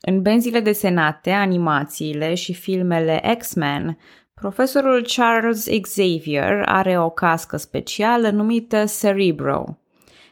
[0.00, 3.98] În benzile desenate, animațiile și filmele X-Men,
[4.34, 9.78] profesorul Charles Xavier are o cască specială numită Cerebro.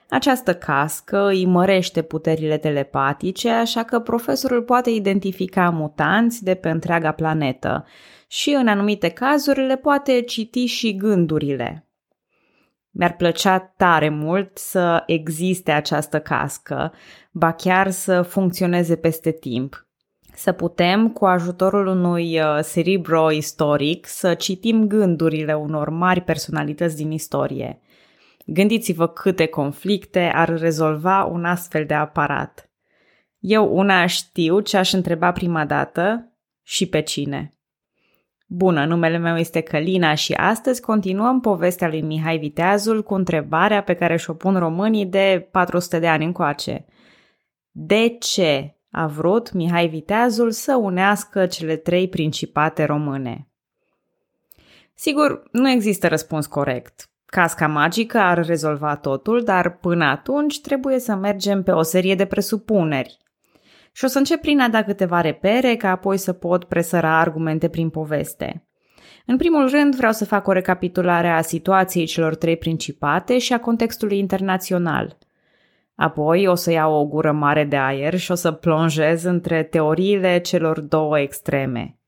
[0.09, 7.13] Această cască îi mărește puterile telepatice, așa că profesorul poate identifica mutanți de pe întreaga
[7.13, 7.87] planetă
[8.29, 11.88] și, în anumite cazuri, le poate citi și gândurile.
[12.91, 16.93] Mi-ar plăcea tare mult să existe această cască,
[17.33, 19.87] ba chiar să funcționeze peste timp.
[20.35, 27.11] Să putem, cu ajutorul unui uh, cerebro istoric, să citim gândurile unor mari personalități din
[27.11, 27.81] istorie.
[28.47, 32.71] Gândiți-vă câte conflicte ar rezolva un astfel de aparat.
[33.39, 37.58] Eu una știu ce aș întreba prima dată și pe cine.
[38.51, 43.95] Bună, numele meu este Călina și astăzi continuăm povestea lui Mihai Viteazul cu întrebarea pe
[43.95, 46.85] care și-o pun românii de 400 de ani încoace.
[47.71, 53.49] De ce a vrut Mihai Viteazul să unească cele trei principate române?
[54.95, 57.11] Sigur, nu există răspuns corect.
[57.27, 62.27] Casca magică ar rezolva totul, dar până atunci trebuie să mergem pe o serie de
[62.27, 63.19] presupuneri.
[63.99, 67.69] Și o să încep prin a da câteva repere, ca apoi să pot presăra argumente
[67.69, 68.67] prin poveste.
[69.27, 73.61] În primul rând, vreau să fac o recapitulare a situației celor trei principate și a
[73.61, 75.19] contextului internațional.
[75.95, 80.39] Apoi o să iau o gură mare de aer și o să plonjez între teoriile
[80.39, 81.99] celor două extreme.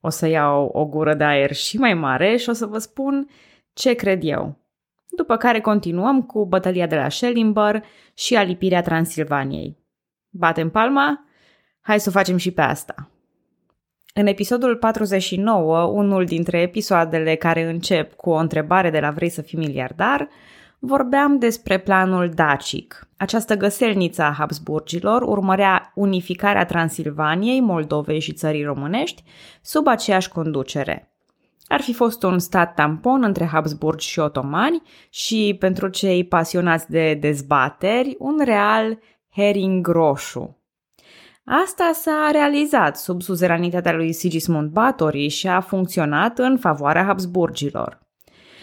[0.00, 3.28] O să iau o gură de aer și mai mare și o să vă spun
[3.72, 4.56] ce cred eu.
[5.08, 9.77] După care continuăm cu bătălia de la Schellimber și alipirea Transilvaniei.
[10.30, 11.24] Batem palma?
[11.80, 13.10] Hai să o facem și pe asta.
[14.14, 19.42] În episodul 49, unul dintre episoadele care încep cu o întrebare de la Vrei să
[19.42, 20.28] fii miliardar,
[20.78, 23.08] vorbeam despre planul Dacic.
[23.16, 29.22] Această găselniță a Habsburgilor urmărea unificarea Transilvaniei, Moldovei și țării românești
[29.62, 31.12] sub aceeași conducere.
[31.66, 37.14] Ar fi fost un stat tampon între Habsburg și otomani și, pentru cei pasionați de
[37.14, 38.98] dezbateri, un real
[39.38, 40.62] herring roșu.
[41.44, 47.98] Asta s-a realizat sub suzeranitatea lui Sigismund Batory și a funcționat în favoarea Habsburgilor.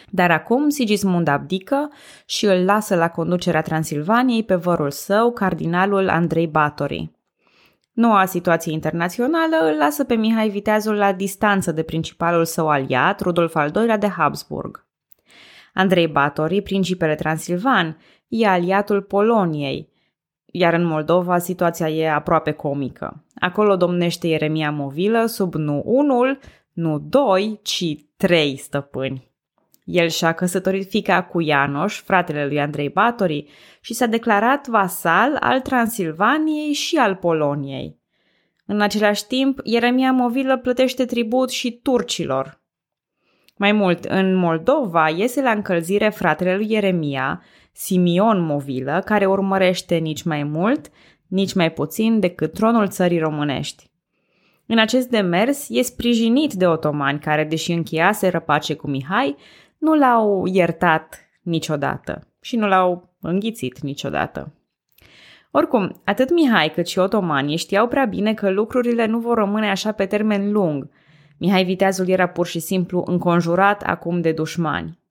[0.09, 1.91] Dar acum Sigismund abdică
[2.25, 7.11] și îl lasă la conducerea Transilvaniei pe vărul său, cardinalul Andrei Batory.
[7.93, 13.55] Noua situație internațională îl lasă pe Mihai Viteazul la distanță de principalul său aliat, Rudolf
[13.55, 14.85] al II-lea de Habsburg.
[15.73, 17.97] Andrei Batory, principele transilvan,
[18.27, 19.93] e aliatul Poloniei,
[20.57, 23.23] iar în Moldova situația e aproape comică.
[23.35, 26.39] Acolo domnește Ieremia Movilă sub nu unul,
[26.73, 29.31] nu doi, ci trei stăpâni.
[29.83, 33.47] El și-a căsătorit fica cu Ianoș, fratele lui Andrei Batori,
[33.81, 37.99] și s-a declarat vasal al Transilvaniei și al Poloniei.
[38.65, 42.61] În același timp, Ieremia Movilă plătește tribut și turcilor.
[43.57, 47.41] Mai mult, în Moldova iese la încălzire fratele lui Ieremia,
[47.77, 50.89] Simion Movilă, care urmărește nici mai mult,
[51.27, 53.89] nici mai puțin decât tronul țării românești.
[54.65, 59.35] În acest demers e sprijinit de otomani care, deși încheiase răpace cu Mihai,
[59.77, 64.53] nu l-au iertat niciodată și nu l-au înghițit niciodată.
[65.51, 69.91] Oricum, atât Mihai cât și otomanii știau prea bine că lucrurile nu vor rămâne așa
[69.91, 70.89] pe termen lung.
[71.37, 75.03] Mihai Viteazul era pur și simplu înconjurat acum de dușmani.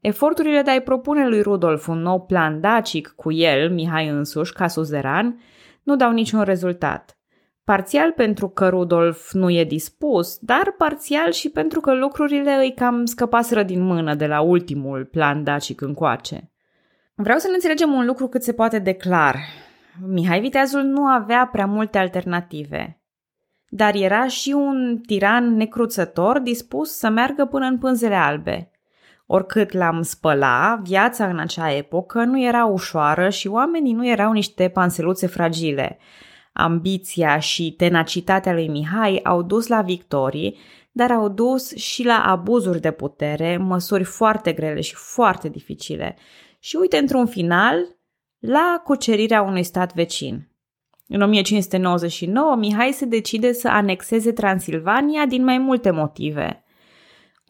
[0.00, 4.66] Eforturile de a-i propune lui Rudolf un nou plan dacic cu el, Mihai însuși, ca
[4.66, 5.40] suzeran,
[5.82, 7.18] nu dau niciun rezultat.
[7.64, 13.04] Parțial pentru că Rudolf nu e dispus, dar parțial și pentru că lucrurile îi cam
[13.04, 16.50] scăpaseră din mână de la ultimul plan dacic încoace.
[17.14, 19.36] Vreau să ne înțelegem un lucru cât se poate de clar.
[20.06, 23.00] Mihai Viteazul nu avea prea multe alternative,
[23.68, 28.69] dar era și un tiran necruțător dispus să meargă până în pânzele albe.
[29.32, 34.68] Oricât l-am spăla, viața în acea epocă nu era ușoară și oamenii nu erau niște
[34.68, 35.98] panseluțe fragile.
[36.52, 40.56] Ambiția și tenacitatea lui Mihai au dus la victorii,
[40.92, 46.16] dar au dus și la abuzuri de putere, măsuri foarte grele și foarte dificile.
[46.58, 47.76] Și uite, într-un final,
[48.38, 50.48] la cucerirea unui stat vecin.
[51.08, 56.64] În 1599, Mihai se decide să anexeze Transilvania din mai multe motive–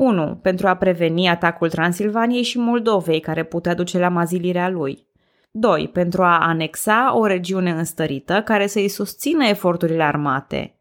[0.00, 0.36] 1.
[0.42, 5.06] Pentru a preveni atacul Transilvaniei și Moldovei, care putea duce la mazilirea lui.
[5.50, 5.88] 2.
[5.88, 10.74] Pentru a anexa o regiune înstărită care să-i susțină eforturile armate.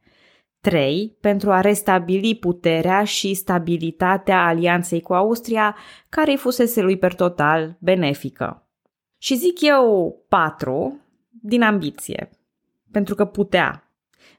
[0.61, 1.17] 3.
[1.21, 5.75] Pentru a restabili puterea și stabilitatea alianței cu Austria,
[6.09, 8.67] care îi fusese lui per total benefică.
[9.17, 10.99] Și zic eu 4
[11.41, 12.29] din ambiție,
[12.91, 13.88] pentru că putea.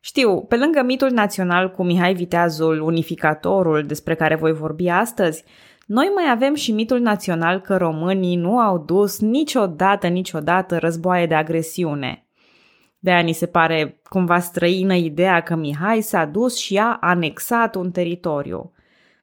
[0.00, 5.44] Știu, pe lângă mitul național cu Mihai Viteazul, unificatorul despre care voi vorbi astăzi,
[5.87, 11.35] noi mai avem și mitul național că românii nu au dus niciodată, niciodată războaie de
[11.35, 12.25] agresiune.
[12.99, 17.75] De aia ni se pare cumva străină ideea că Mihai s-a dus și a anexat
[17.75, 18.73] un teritoriu.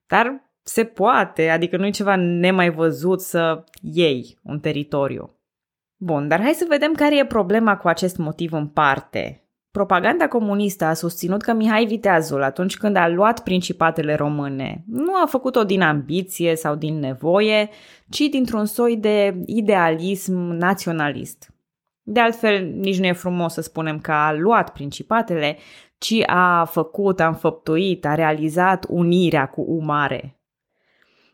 [0.08, 5.36] Dar se poate, adică nu e ceva nemai văzut să iei un teritoriu.
[5.98, 9.47] Bun, dar hai să vedem care e problema cu acest motiv în parte.
[9.78, 15.26] Propaganda comunistă a susținut că Mihai Viteazul, atunci când a luat principatele române, nu a
[15.26, 17.70] făcut-o din ambiție sau din nevoie,
[18.10, 21.54] ci dintr-un soi de idealism naționalist.
[22.02, 25.58] De altfel, nici nu e frumos să spunem că a luat principatele,
[25.98, 30.40] ci a făcut, a înfăptuit, a realizat unirea cu U mare.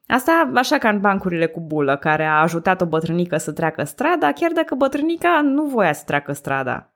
[0.07, 4.31] Asta așa ca în bancurile cu bulă, care a ajutat o bătrânică să treacă strada,
[4.31, 6.92] chiar dacă bătrânica nu voia să treacă strada.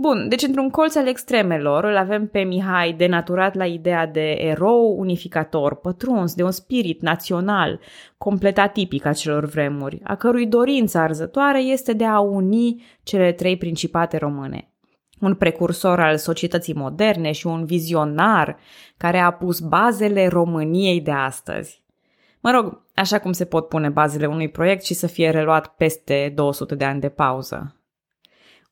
[0.00, 4.98] Bun, deci într-un colț al extremelor îl avem pe Mihai denaturat la ideea de erou
[4.98, 7.80] unificator, pătruns de un spirit național,
[8.18, 13.56] complet atipic a celor vremuri, a cărui dorință arzătoare este de a uni cele trei
[13.56, 14.72] principate române.
[15.20, 18.56] Un precursor al societății moderne și un vizionar
[18.96, 21.82] care a pus bazele României de astăzi.
[22.40, 26.32] Mă rog, așa cum se pot pune bazele unui proiect și să fie reluat peste
[26.34, 27.77] 200 de ani de pauză.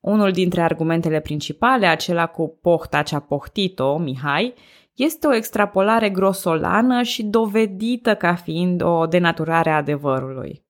[0.06, 4.54] Unul dintre argumentele principale, acela cu pohta ce-a pohtit-o, Mihai,
[4.94, 10.64] este o extrapolare grosolană și dovedită ca fiind o denaturare a adevărului.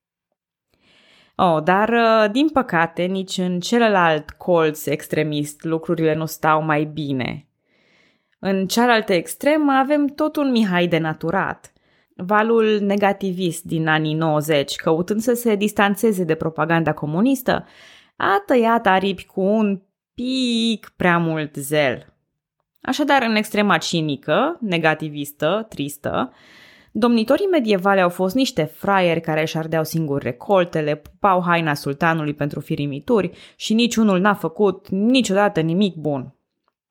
[1.35, 7.49] Oh, dar, uh, din păcate, nici în celălalt colț extremist lucrurile nu stau mai bine.
[8.38, 11.73] În cealaltă extremă avem tot un Mihai denaturat.
[12.15, 17.67] Valul negativist din anii 90, căutând să se distanțeze de propaganda comunistă,
[18.17, 19.83] a tăiat aripi cu un
[20.15, 22.15] pic prea mult zel.
[22.81, 26.33] Așadar, în extrema cinică, negativistă, tristă,
[26.93, 32.61] domnitorii medievale au fost niște fraieri care își ardeau singur recoltele, pupau haina sultanului pentru
[32.61, 36.35] firimituri și niciunul n-a făcut niciodată nimic bun.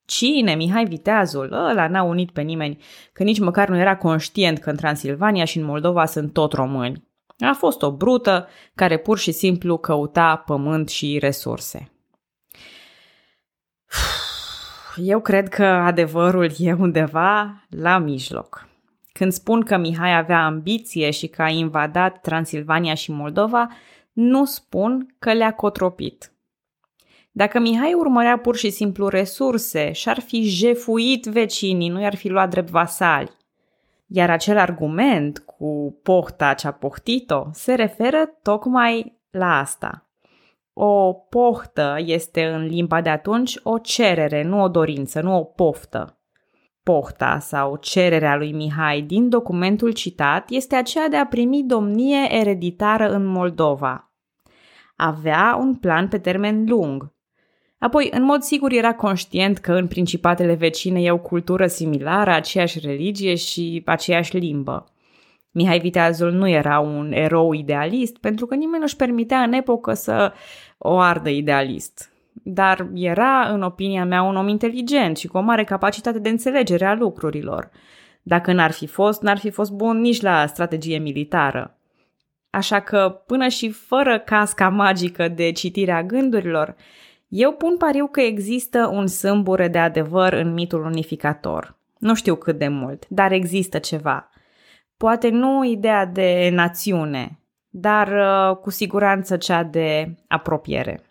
[0.06, 0.56] Cine?
[0.56, 1.54] Mihai Viteazul?
[1.54, 2.78] Ăla n-a unit pe nimeni,
[3.14, 7.04] că nici măcar nu era conștient că în Transilvania și în Moldova sunt tot români.
[7.38, 11.92] A fost o brută care pur și simplu căuta pământ și resurse.
[14.96, 18.68] Eu cred că adevărul e undeva la mijloc.
[19.12, 23.70] Când spun că Mihai avea ambiție și că a invadat Transilvania și Moldova,
[24.12, 26.32] nu spun că le-a cotropit.
[27.32, 32.50] Dacă Mihai urmărea pur și simplu resurse și-ar fi jefuit vecinii, nu i-ar fi luat
[32.50, 33.32] drept vasali,
[34.08, 40.10] iar acel argument cu pohta ce-a pohtit-o se referă tocmai la asta.
[40.74, 46.20] O pohtă este în limba de atunci o cerere, nu o dorință, nu o poftă.
[46.84, 53.10] Pohta sau cererea lui Mihai din documentul citat este aceea de a primi domnie ereditară
[53.10, 54.14] în Moldova.
[54.96, 57.15] Avea un plan pe termen lung,
[57.78, 62.80] Apoi, în mod sigur, era conștient că în principatele vecine e o cultură similară, aceeași
[62.80, 64.86] religie și aceeași limbă.
[65.52, 70.34] Mihai Viteazul nu era un erou idealist, pentru că nimeni nu-și permitea în epocă să
[70.78, 72.10] o ardă idealist.
[72.44, 76.86] Dar era, în opinia mea, un om inteligent și cu o mare capacitate de înțelegere
[76.86, 77.70] a lucrurilor.
[78.22, 81.78] Dacă n-ar fi fost, n-ar fi fost bun nici la strategie militară.
[82.50, 86.76] Așa că, până și fără casca magică de citirea gândurilor,
[87.38, 91.78] eu pun pariu că există un sâmbure de adevăr în mitul unificator.
[91.98, 94.30] Nu știu cât de mult, dar există ceva.
[94.98, 97.40] Poate nu ideea de națiune,
[97.70, 101.02] dar uh, cu siguranță cea de apropiere.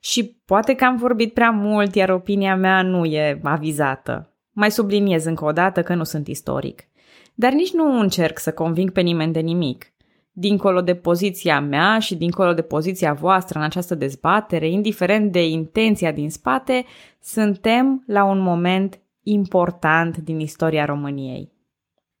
[0.00, 4.32] Și poate că am vorbit prea mult, iar opinia mea nu e avizată.
[4.50, 6.88] Mai subliniez încă o dată că nu sunt istoric.
[7.34, 9.92] Dar nici nu încerc să conving pe nimeni de nimic
[10.32, 16.12] dincolo de poziția mea și dincolo de poziția voastră în această dezbatere, indiferent de intenția
[16.12, 16.84] din spate,
[17.20, 21.52] suntem la un moment important din istoria României.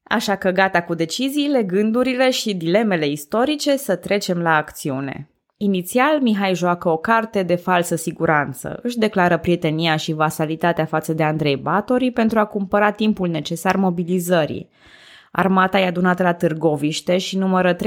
[0.02, 5.30] Așa că gata cu deciziile, gândurile și dilemele istorice să trecem la acțiune.
[5.56, 8.78] Inițial, Mihai joacă o carte de falsă siguranță.
[8.82, 14.68] Își declară prietenia și vasalitatea față de Andrei Batori pentru a cumpăra timpul necesar mobilizării–
[15.30, 17.78] Armata e adunată la Târgoviște și numără 13.000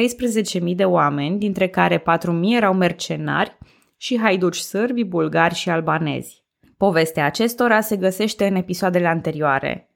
[0.76, 2.04] de oameni, dintre care 4.000
[2.42, 3.58] erau mercenari
[3.98, 6.44] și haiduci sârbi, bulgari și albanezi.
[6.78, 9.88] Povestea acestora se găsește în episoadele anterioare.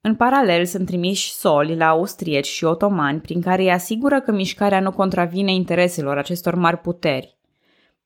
[0.00, 4.80] În paralel sunt trimiși soli la austrieci și otomani prin care îi asigură că mișcarea
[4.80, 7.36] nu contravine intereselor acestor mari puteri.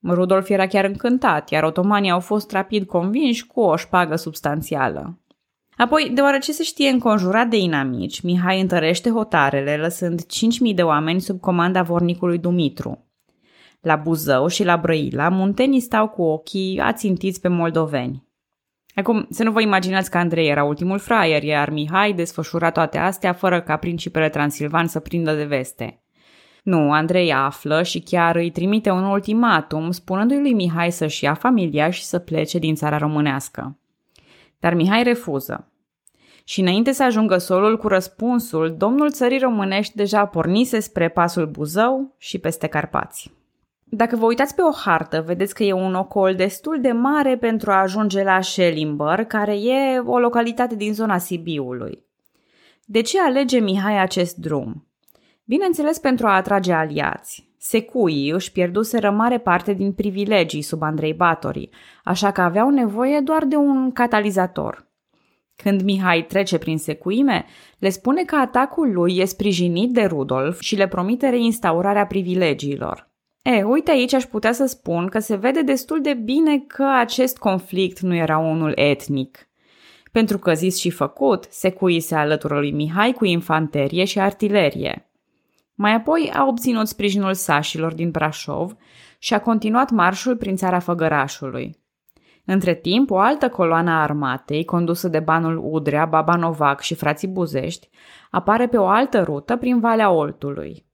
[0.02, 5.19] Rudolf era chiar încântat, iar otomanii au fost rapid convinși cu o șpagă substanțială.
[5.80, 11.40] Apoi, deoarece se știe înconjurat de inamici, Mihai întărește hotarele, lăsând 5.000 de oameni sub
[11.40, 13.08] comanda vornicului Dumitru.
[13.80, 18.28] La Buzău și la Brăila, muntenii stau cu ochii ațintiți pe moldoveni.
[18.94, 23.32] Acum, să nu vă imaginați că Andrei era ultimul fraier, iar Mihai desfășura toate astea
[23.32, 26.02] fără ca principele transilvan să prindă de veste.
[26.62, 31.90] Nu, Andrei află și chiar îi trimite un ultimatum, spunându-i lui Mihai să-și ia familia
[31.90, 33.74] și să plece din țara românească.
[34.58, 35.69] Dar Mihai refuză.
[36.44, 42.14] Și înainte să ajungă solul cu răspunsul, domnul țării românești deja pornise spre pasul Buzău
[42.18, 43.32] și peste Carpați.
[43.84, 47.70] Dacă vă uitați pe o hartă, vedeți că e un ocol destul de mare pentru
[47.70, 52.04] a ajunge la Schellimber, care e o localitate din zona Sibiului.
[52.84, 54.86] De ce alege Mihai acest drum?
[55.44, 57.48] Bineînțeles pentru a atrage aliați.
[57.58, 61.70] Secuii își pierduseră mare parte din privilegii sub Andrei Batori,
[62.04, 64.86] așa că aveau nevoie doar de un catalizator.
[65.62, 67.44] Când Mihai trece prin secuime,
[67.78, 73.10] le spune că atacul lui e sprijinit de Rudolf și le promite reinstaurarea privilegiilor.
[73.42, 77.38] E, uite aici aș putea să spun că se vede destul de bine că acest
[77.38, 79.48] conflict nu era unul etnic.
[80.12, 85.10] Pentru că zis și făcut, secuii se alătură lui Mihai cu infanterie și artilerie.
[85.74, 88.76] Mai apoi a obținut sprijinul sașilor din Brașov
[89.18, 91.79] și a continuat marșul prin țara Făgărașului.
[92.44, 97.28] Între timp, o altă coloană a armatei, condusă de banul Udrea, Baba Novac și frații
[97.28, 97.88] Buzești,
[98.30, 100.84] apare pe o altă rută prin Valea Oltului.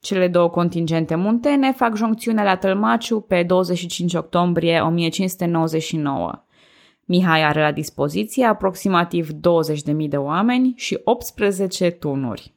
[0.00, 6.44] Cele două contingente muntene fac joncțiune la Tălmaciu pe 25 octombrie 1599.
[7.04, 9.38] Mihai are la dispoziție aproximativ 20.000
[10.08, 12.54] de oameni și 18 tunuri.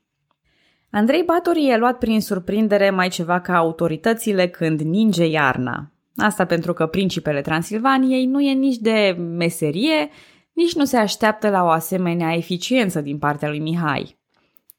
[0.91, 5.94] Andrei Batori e luat prin surprindere mai ceva ca autoritățile când ninge iarna.
[6.15, 10.09] Asta pentru că principele Transilvaniei nu e nici de meserie,
[10.53, 14.17] nici nu se așteaptă la o asemenea eficiență din partea lui Mihai.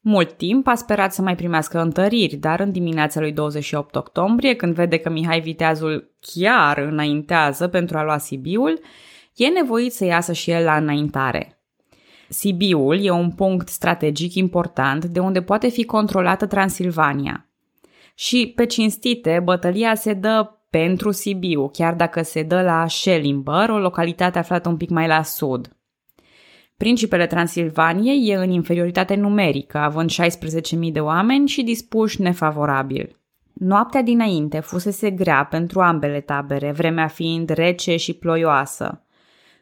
[0.01, 4.73] Mult timp a sperat să mai primească întăriri, dar în dimineața lui 28 octombrie, când
[4.73, 8.79] vede că Mihai Viteazul chiar înaintează pentru a lua Sibiul,
[9.35, 11.61] e nevoit să iasă și el la înaintare.
[12.29, 17.49] Sibiul e un punct strategic important de unde poate fi controlată Transilvania.
[18.15, 23.77] Și, pe cinstite, bătălia se dă pentru Sibiu, chiar dacă se dă la Schellimber, o
[23.77, 25.77] localitate aflată un pic mai la sud.
[26.77, 33.19] Principele Transilvaniei e în inferioritate numerică, având 16.000 de oameni și dispuși nefavorabil.
[33.53, 39.01] Noaptea dinainte fusese grea pentru ambele tabere, vremea fiind rece și ploioasă.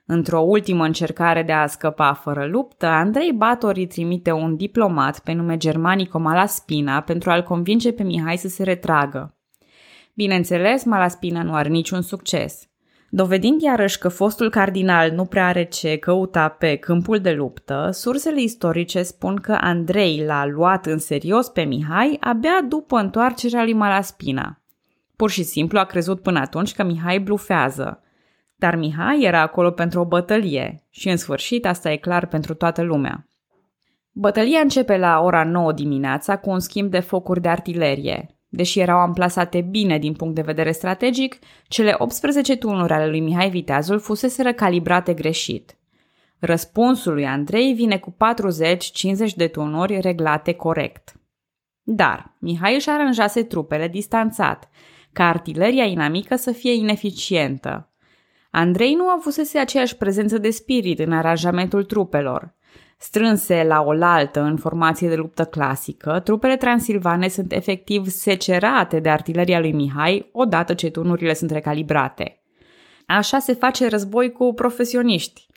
[0.05, 5.57] Într-o ultimă încercare de a scăpa fără luptă, Andrei Batori trimite un diplomat pe nume
[5.57, 9.38] Germanico Malaspina pentru a-l convinge pe Mihai să se retragă.
[10.15, 12.69] Bineînțeles, Malaspina nu are niciun succes.
[13.10, 18.41] Dovedind iarăși că fostul cardinal nu prea are ce căuta pe câmpul de luptă, sursele
[18.41, 24.62] istorice spun că Andrei l-a luat în serios pe Mihai abia după întoarcerea lui Malaspina.
[25.15, 28.00] Pur și simplu a crezut până atunci că Mihai blufează–
[28.55, 32.81] dar Mihai era acolo pentru o bătălie și în sfârșit asta e clar pentru toată
[32.81, 33.27] lumea.
[34.12, 38.35] Bătălia începe la ora 9 dimineața cu un schimb de focuri de artilerie.
[38.55, 43.50] Deși erau amplasate bine din punct de vedere strategic, cele 18 tunuri ale lui Mihai
[43.50, 45.77] Viteazul fuseseră calibrate greșit.
[46.39, 48.15] Răspunsul lui Andrei vine cu
[49.29, 51.13] 40-50 de tunuri reglate corect.
[51.83, 54.69] Dar Mihai își aranjase trupele distanțat,
[55.13, 57.89] ca artileria inamică să fie ineficientă,
[58.57, 62.53] Andrei nu avusese aceeași prezență de spirit în aranjamentul trupelor.
[62.98, 69.60] Strânse la oaltă în formație de luptă clasică, trupele transilvane sunt efectiv secerate de artileria
[69.60, 72.40] lui Mihai odată ce tunurile sunt recalibrate.
[73.06, 75.48] Așa se face război cu profesioniști.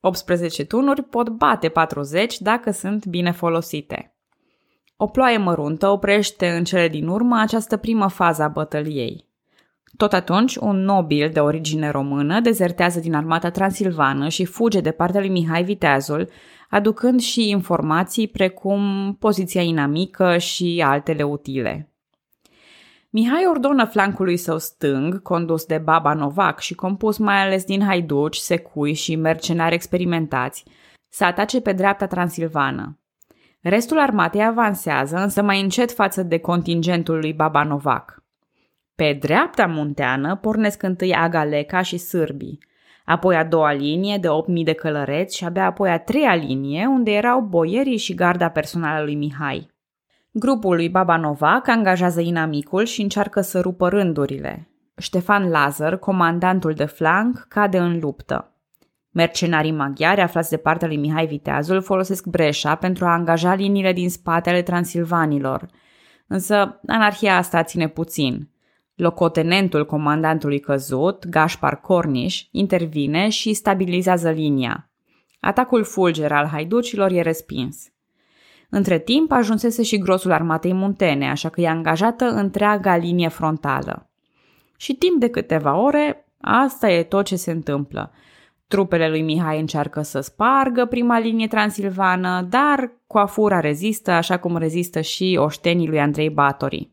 [0.00, 4.16] 18 tunuri pot bate 40 dacă sunt bine folosite.
[4.96, 9.31] O ploaie măruntă oprește în cele din urmă această primă fază a bătăliei.
[9.96, 15.20] Tot atunci, un nobil de origine română dezertează din armata transilvană și fuge de partea
[15.20, 16.28] lui Mihai Viteazul,
[16.70, 21.92] aducând și informații precum poziția inamică și altele utile.
[23.10, 28.36] Mihai ordonă flancului său stâng, condus de Baba Novac și compus mai ales din haiduci,
[28.36, 30.64] secui și mercenari experimentați,
[31.08, 32.98] să atace pe dreapta transilvană.
[33.60, 38.21] Restul armatei avansează, însă mai încet față de contingentul lui Baba Novac.
[39.02, 42.58] Pe dreapta munteană pornesc întâi Agaleca și sârbii,
[43.04, 47.10] apoi a doua linie de 8.000 de călăreți și abia apoi a treia linie unde
[47.10, 49.70] erau boierii și garda personală lui Mihai.
[50.30, 54.68] Grupul lui Baba Novac angajează inamicul și încearcă să rupă rândurile.
[54.96, 58.56] Ștefan Lazar, comandantul de flanc, cade în luptă.
[59.10, 64.10] Mercenarii maghiari aflați de partea lui Mihai Viteazul folosesc breșa pentru a angaja liniile din
[64.10, 65.66] spatele transilvanilor.
[66.26, 68.51] Însă anarhia asta ține puțin.
[68.94, 74.90] Locotenentul comandantului căzut, Gaspar Corniș, intervine și stabilizează linia.
[75.40, 77.92] Atacul fulger al haiducilor e respins.
[78.70, 84.10] Între timp ajunsese și grosul armatei muntene, așa că e angajată întreaga linie frontală.
[84.76, 88.12] Și timp de câteva ore, asta e tot ce se întâmplă.
[88.66, 95.00] Trupele lui Mihai încearcă să spargă prima linie transilvană, dar coafura rezistă așa cum rezistă
[95.00, 96.91] și oștenii lui Andrei Batori.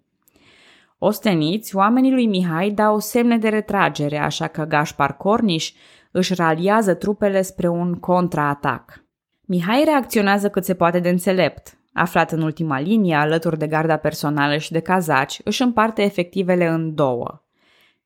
[1.01, 5.74] Osteniți, oamenii lui Mihai dau semne de retragere, așa că Gașpar Corniș
[6.12, 9.03] își raliază trupele spre un contraatac.
[9.41, 11.77] Mihai reacționează cât se poate de înțelept.
[11.94, 16.96] Aflat în ultima linie, alături de garda personală și de cazaci, își împarte efectivele în
[16.96, 17.44] două.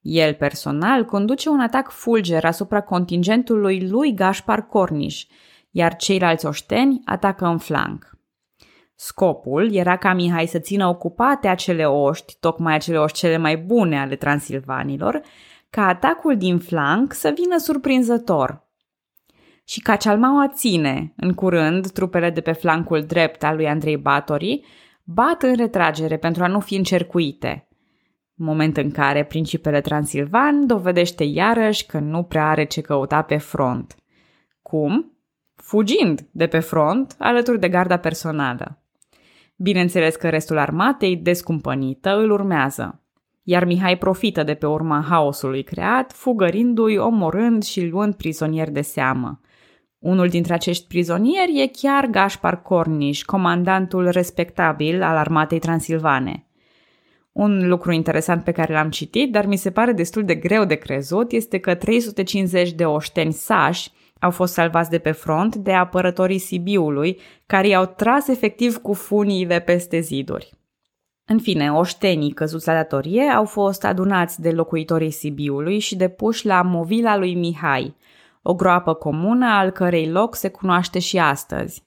[0.01, 5.25] El personal conduce un atac fulger asupra contingentului lui Gaspar Corniș,
[5.71, 8.12] iar ceilalți oșteni atacă în flanc.
[8.95, 13.99] Scopul era ca Mihai să țină ocupate acele oști, tocmai acele oști cele mai bune
[13.99, 15.21] ale transilvanilor,
[15.69, 18.67] ca atacul din flanc să vină surprinzător.
[19.65, 24.65] Și ca Cealmaua ține, în curând, trupele de pe flancul drept al lui Andrei Batori
[25.03, 27.67] bat în retragere pentru a nu fi încercuite.
[28.33, 33.95] Moment în care principele transilvan dovedește iarăși că nu prea are ce căuta pe front.
[34.61, 35.17] Cum?
[35.55, 38.82] Fugind de pe front, alături de garda personală.
[39.55, 43.03] Bineînțeles că restul armatei, descumpănită, îl urmează.
[43.43, 49.39] Iar Mihai profită de pe urma haosului creat, fugărindu-i, omorând și luând prizonieri de seamă.
[49.99, 56.47] Unul dintre acești prizonieri e chiar Gaspar Corniș, comandantul respectabil al armatei transilvane.
[57.31, 60.75] Un lucru interesant pe care l-am citit, dar mi se pare destul de greu de
[60.75, 63.91] crezut, este că 350 de oșteni sași
[64.23, 69.59] au fost salvați de pe front de apărătorii Sibiului, care i-au tras efectiv cu funiile
[69.59, 70.53] peste ziduri.
[71.25, 76.61] În fine, oștenii căzuți la datorie au fost adunați de locuitorii Sibiului și depuși la
[76.61, 77.95] movila lui Mihai,
[78.41, 81.83] o groapă comună al cărei loc se cunoaște și astăzi.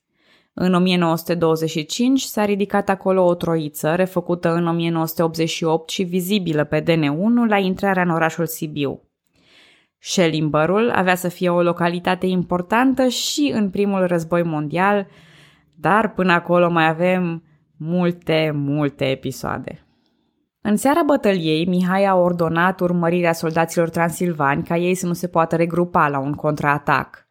[0.55, 7.59] În 1925 s-a ridicat acolo o troiță, refăcută în 1988 și vizibilă pe DN1 la
[7.59, 9.06] intrarea în orașul Sibiu.
[10.09, 15.07] Schellimberul avea să fie o localitate importantă și în primul război mondial,
[15.75, 17.42] dar până acolo mai avem
[17.77, 19.87] multe, multe episoade.
[20.61, 25.57] În seara bătăliei, Mihai a ordonat urmărirea soldaților transilvani ca ei să nu se poată
[25.57, 27.27] regrupa la un contraatac.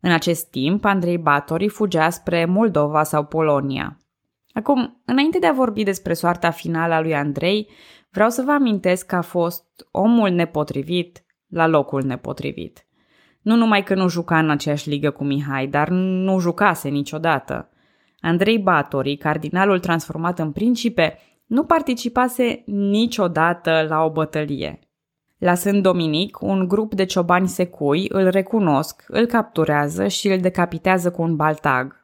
[0.00, 3.98] În acest timp, Andrei Batori fugea spre Moldova sau Polonia.
[4.52, 7.68] Acum, înainte de a vorbi despre soarta finală a lui Andrei,
[8.10, 12.86] vreau să vă amintesc că a fost omul nepotrivit la locul nepotrivit.
[13.42, 17.70] Nu numai că nu juca în aceeași ligă cu Mihai, dar nu jucase niciodată.
[18.20, 24.78] Andrei Batori, cardinalul transformat în principe, nu participase niciodată la o bătălie.
[25.38, 31.10] La Sânt Dominic, un grup de ciobani secui îl recunosc, îl capturează și îl decapitează
[31.10, 32.00] cu un baltag.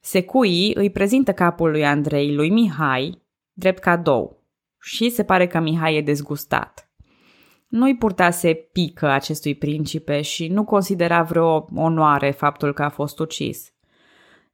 [0.00, 3.22] Secuii îi prezintă capul lui Andrei lui Mihai
[3.52, 4.42] drept cadou
[4.80, 6.85] și se pare că Mihai e dezgustat.
[7.66, 13.72] Nu-i purtase pică acestui principe și nu considera vreo onoare faptul că a fost ucis.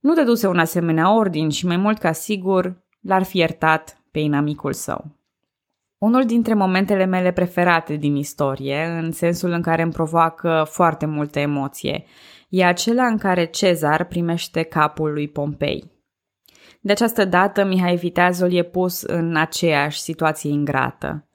[0.00, 4.72] Nu dăduse un asemenea ordin și mai mult ca sigur l-ar fi iertat pe inamicul
[4.72, 5.16] său.
[5.98, 11.38] Unul dintre momentele mele preferate din istorie, în sensul în care îmi provoacă foarte multă
[11.38, 12.04] emoție,
[12.48, 15.90] e acela în care Cezar primește capul lui Pompei.
[16.80, 21.26] De această dată, Mihai Viteazul e pus în aceeași situație ingrată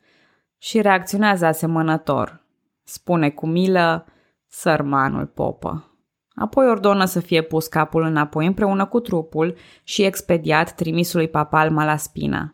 [0.58, 2.46] și reacționează asemănător.
[2.84, 4.06] Spune cu milă,
[4.48, 5.92] sărmanul popă.
[6.36, 12.50] Apoi ordonă să fie pus capul înapoi împreună cu trupul și expediat trimisului papal Malaspina.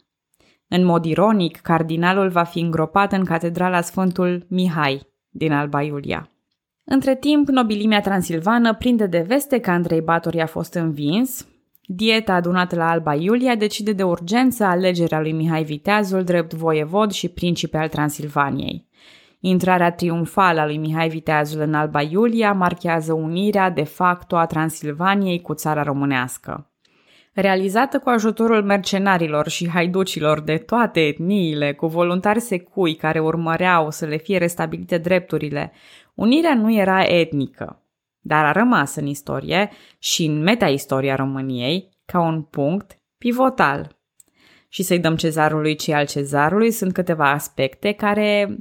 [0.67, 6.29] În mod ironic, cardinalul va fi îngropat în catedrala Sfântul Mihai din Alba Iulia.
[6.83, 11.47] Între timp, nobilimea transilvană prinde de veste că Andrei Batori a fost învins,
[11.85, 17.27] Dieta adunată la Alba Iulia decide de urgență alegerea lui Mihai Viteazul drept voievod și
[17.27, 18.87] principe al Transilvaniei.
[19.39, 25.41] Intrarea triumfală a lui Mihai Viteazul în Alba Iulia marchează unirea de facto a Transilvaniei
[25.41, 26.71] cu țara românească.
[27.33, 34.05] Realizată cu ajutorul mercenarilor și haiducilor de toate etniile, cu voluntari secui care urmăreau să
[34.05, 35.71] le fie restabilite drepturile,
[36.13, 37.82] unirea nu era etnică,
[38.25, 43.97] dar a rămas în istorie și în meta-istoria României ca un punct pivotal.
[44.69, 48.57] Și să-i dăm cezarului ce al cezarului sunt câteva aspecte care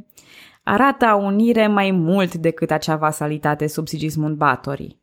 [0.63, 5.01] arată a unire mai mult decât acea vasalitate sub Sigismund Batorii.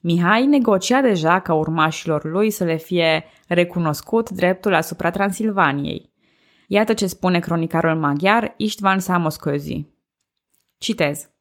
[0.00, 6.12] Mihai negocia deja ca urmașilor lui să le fie recunoscut dreptul asupra Transilvaniei.
[6.66, 9.86] Iată ce spune cronicarul maghiar Istvan Samosközi.
[10.78, 11.31] Citez.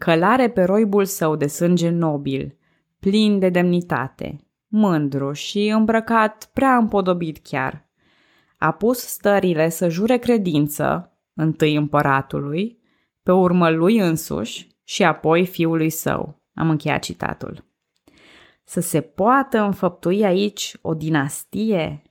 [0.00, 2.56] Călare pe roibul său de sânge nobil,
[3.00, 4.36] plin de demnitate,
[4.66, 7.88] mândru și îmbrăcat prea împodobit chiar.
[8.58, 12.78] A pus stările să jure credință, întâi împăratului,
[13.22, 16.42] pe urmă lui însuși și apoi fiului său.
[16.54, 17.64] Am încheiat citatul.
[18.64, 22.02] Să se poată înfăptui aici o dinastie?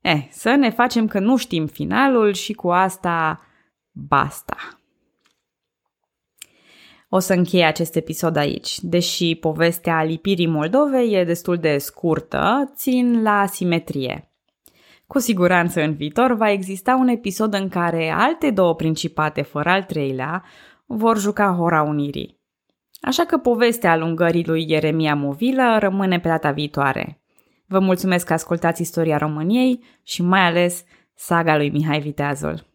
[0.00, 3.40] Eh, să ne facem că nu știm finalul și cu asta
[3.90, 4.83] basta.
[7.16, 8.80] O să închei acest episod aici.
[8.80, 14.30] Deși povestea lipirii Moldovei e destul de scurtă, țin la simetrie.
[15.06, 19.82] Cu siguranță în viitor va exista un episod în care alte două principate, fără al
[19.82, 20.44] treilea,
[20.86, 22.40] vor juca Hora Unirii.
[23.00, 27.22] Așa că povestea alungării lui Ieremia Movilă rămâne pe data viitoare.
[27.66, 32.73] Vă mulțumesc că ascultați istoria României și mai ales saga lui Mihai Viteazul.